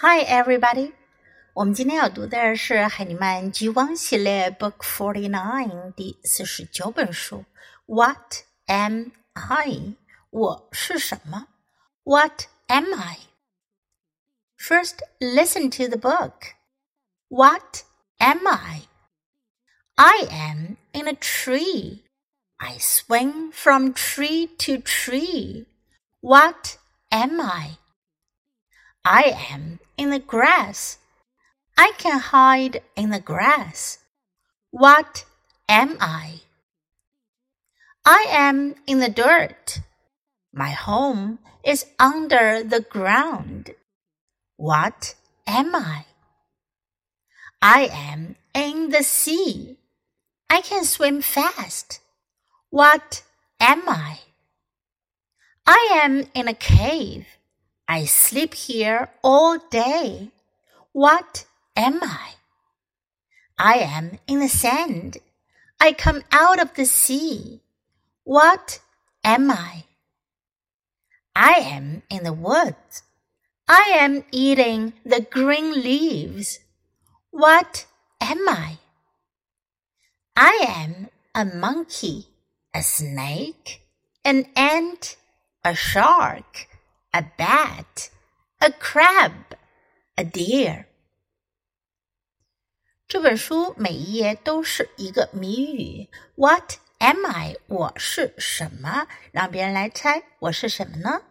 [0.00, 0.92] Hi, everybody！
[1.54, 7.46] 我们今天要读的是海尼曼 G1 系列 Book Forty Nine 第四十九本书。
[7.86, 9.94] What am I？
[10.28, 11.48] 我是什么
[12.02, 13.20] ？What am I?
[14.58, 16.56] First, listen to the book.
[17.28, 17.84] What
[18.18, 18.82] am I?
[19.94, 22.02] I am in a tree.
[22.58, 25.64] I swing from tree to tree.
[26.20, 26.76] What
[27.08, 27.78] am I?
[29.08, 30.98] I am in the grass.
[31.78, 33.98] I can hide in the grass.
[34.72, 35.24] What
[35.68, 36.40] am I?
[38.04, 39.78] I am in the dirt.
[40.52, 43.70] My home is under the ground.
[44.56, 45.14] What
[45.46, 46.06] am I?
[47.62, 49.76] I am in the sea.
[50.50, 52.00] I can swim fast.
[52.70, 53.22] What
[53.60, 54.18] am I?
[55.64, 57.26] I am in a cave.
[57.88, 60.30] I sleep here all day.
[60.92, 62.30] What am I?
[63.58, 65.18] I am in the sand.
[65.80, 67.60] I come out of the sea.
[68.24, 68.80] What
[69.22, 69.84] am I?
[71.36, 73.02] I am in the woods.
[73.68, 76.58] I am eating the green leaves.
[77.30, 77.86] What
[78.20, 78.78] am I?
[80.34, 82.26] I am a monkey,
[82.74, 83.82] a snake,
[84.24, 85.16] an ant,
[85.64, 86.66] a shark
[87.15, 88.09] a bat,
[88.59, 89.31] a crab,
[90.15, 90.85] a deer。
[93.07, 96.09] 这本书每一页都是一个谜语。
[96.35, 97.57] What am I？
[97.67, 99.07] 我是什么？
[99.31, 101.23] 让别人来猜我是什么呢？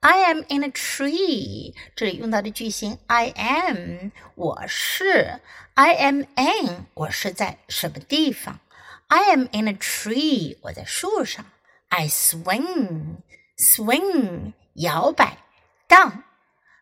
[0.00, 1.74] I am in a tree。
[1.94, 5.40] 这里用到的句型 I am，我是。
[5.74, 8.60] I am in，我是在什么地方？
[9.08, 11.44] I am in a tree，我在树上。
[11.88, 13.14] I swing，swing。
[14.75, 15.37] 摇摆
[15.87, 16.23] 荡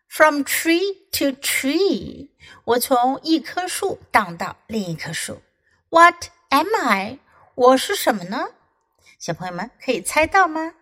[0.08, 2.30] ，from tree to tree，
[2.64, 5.42] 我从一棵树荡到另一棵树。
[5.88, 7.18] What am I？
[7.54, 8.50] 我是什么呢？
[9.18, 10.74] 小朋友们可以猜到吗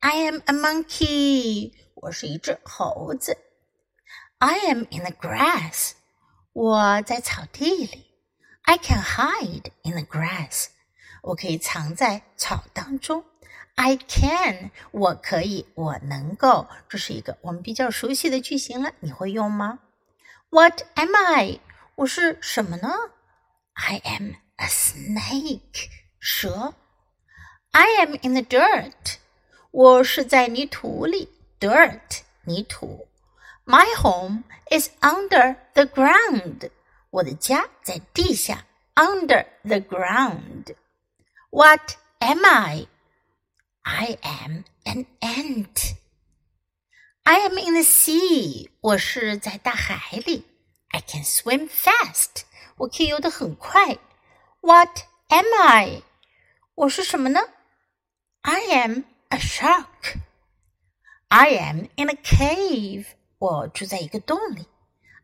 [0.00, 3.36] ？I am a monkey，我是一只猴子。
[4.38, 5.92] I am in the grass，
[6.52, 8.06] 我在草地里。
[8.62, 10.66] I can hide in the grass，
[11.22, 13.24] 我可以藏在草当中。
[13.75, 18.91] I can，我可以，我能够，这是一个我们比较熟悉的句型了。
[18.99, 19.79] 你会用吗？
[20.49, 21.59] What am I？
[21.95, 22.89] 我是什么呢？
[23.73, 26.73] I am a snake，蛇。
[27.71, 29.15] I am in the dirt，
[29.71, 31.29] 我是在泥土里。
[31.59, 33.07] Dirt，泥土。
[33.65, 36.69] My home is under the ground，
[37.11, 38.65] 我的家在地下。
[38.95, 42.45] Under the ground。What am
[43.85, 45.95] I？I am an ant.
[47.23, 48.69] I am in the sea.
[48.81, 50.45] 我是在大海里。
[50.89, 52.43] I can swim fast.
[52.77, 53.97] 我可以游得很快。
[54.61, 56.03] What am I?
[56.75, 57.39] 我是什么呢？
[58.41, 60.19] I am a shark.
[61.29, 63.05] I am in a cave.
[63.37, 64.67] 我住在一个洞里。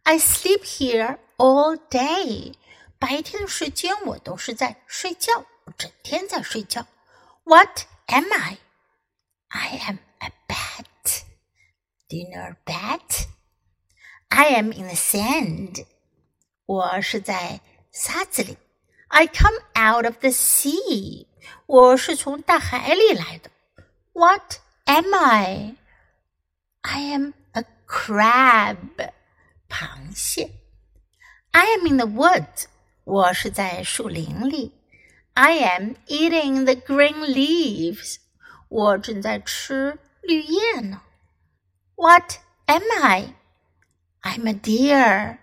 [0.04, 2.54] I sleep here all day.
[3.00, 6.86] 白天的时间我都是在睡觉，我整天在睡觉。
[7.44, 8.58] What am I?
[9.52, 11.24] I am a bat.
[12.10, 13.28] Do you know a bat?
[14.32, 15.86] I am in the sand.
[16.66, 17.62] 我是在
[17.92, 18.58] 沙子里。
[19.08, 21.28] I come out of the sea.
[21.66, 23.50] 我是从大海里来的。
[24.14, 25.76] What am I?
[26.82, 29.12] I am a crab.
[29.70, 30.52] 螃蟹。
[31.52, 32.66] I am in the woods.
[33.04, 34.74] 我是在树林里。
[35.34, 38.18] I am eating the green leaves.
[38.70, 41.02] 我正在吃绿叶呢。
[41.96, 43.36] What am I?
[44.22, 45.38] I'm a deer.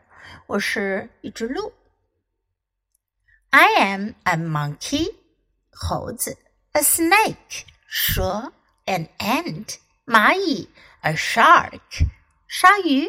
[0.46, 1.72] 我是一只鹿。
[3.50, 5.14] I am a monkey.
[5.70, 6.36] 猴子。
[6.72, 7.64] A snake.
[7.86, 8.52] 蛇。
[8.86, 9.76] An ant.
[10.04, 10.68] 蚂蚁。
[11.02, 12.08] A shark.
[12.48, 13.08] 鲨鱼。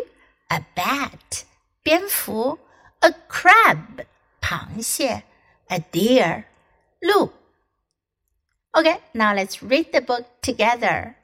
[0.50, 1.44] A bat.
[1.82, 2.59] 蝙蝠。
[3.00, 4.06] A crab.
[4.40, 5.23] 螃蟹。
[5.67, 6.46] A deer.
[7.03, 7.35] Loop.
[8.77, 11.17] Okay, now let's read the book together.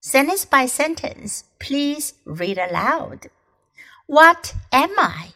[0.00, 3.28] Sentence by sentence, please read aloud.
[4.06, 5.34] What am I?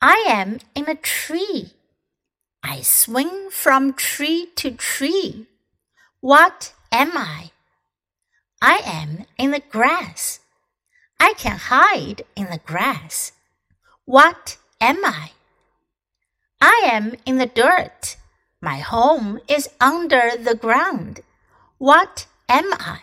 [0.00, 1.72] I am in a tree.
[2.62, 5.46] I swing from tree to tree.
[6.20, 7.50] What am I?
[8.60, 10.40] I am in the grass.
[11.18, 13.32] I can hide in the grass.
[14.04, 15.32] What am I?
[16.60, 18.16] I am in the dirt.
[18.60, 21.20] My home is under the ground.
[21.78, 23.00] What am I?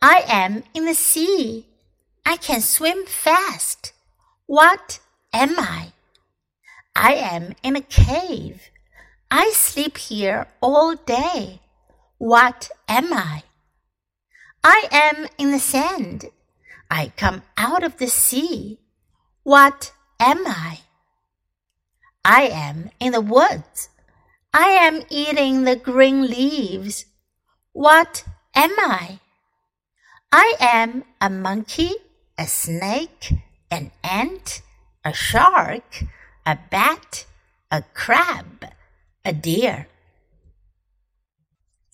[0.00, 1.66] I am in the sea.
[2.26, 3.92] I can swim fast.
[4.46, 4.98] What
[5.32, 5.92] am I?
[6.96, 8.70] I am in a cave.
[9.30, 11.60] I sleep here all day.
[12.18, 13.44] What am I?
[14.64, 16.26] I am in the sand.
[16.90, 18.78] I come out of the sea.
[19.42, 20.80] What am I?
[22.24, 23.88] I am in the woods.
[24.53, 27.05] I am eating the green leaves.
[27.73, 28.23] What
[28.55, 29.19] am I?
[30.31, 31.91] I am a monkey,
[32.37, 33.33] a snake,
[33.69, 34.61] an ant,
[35.03, 36.03] a shark,
[36.45, 37.25] a bat,
[37.69, 38.69] a crab,
[39.23, 39.85] a deer.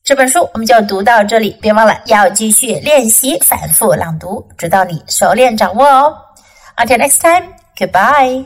[0.03, 6.17] 这本书我们就读到这里，别忘了要继续练习反复朗读，直到你熟练掌握哦。
[6.75, 8.45] Until next time, goodbye.